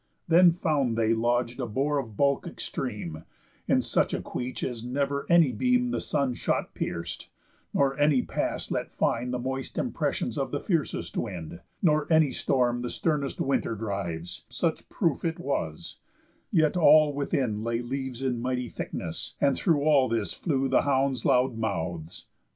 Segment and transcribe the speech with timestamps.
[0.27, 3.23] Then found they lodg'd a boar of bulk extreme,
[3.67, 7.27] In such a queach as never any beam The sun shot pierc'd,
[7.71, 12.81] nor any pass let find The moist impressions of the fiercest wind, Nor any storm
[12.81, 15.99] the sternest winter drives, Such proof it was;
[16.49, 21.25] yet all within lay leaves In mighty thickness; and through all this flew The hounds'
[21.25, 22.25] loud mouths.